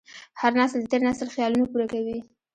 [0.41, 2.17] هر نسل د تېر نسل خیالونه پوره کوي.